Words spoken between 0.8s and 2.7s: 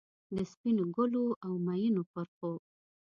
ګلو، اومیینو پرخو،